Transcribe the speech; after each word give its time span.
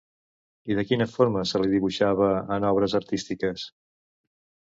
I 0.71 0.75
de 0.77 0.83
quina 0.91 1.05
forma 1.15 1.43
se 1.49 1.59
la 1.63 1.67
dibuixava 1.73 2.29
en 2.57 2.67
obres 2.71 2.95
artístiques? 3.03 3.67